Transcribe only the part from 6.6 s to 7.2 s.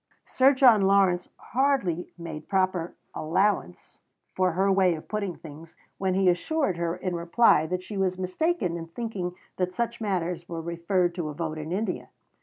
her in